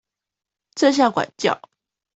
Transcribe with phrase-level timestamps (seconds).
[0.73, 1.61] 正向管教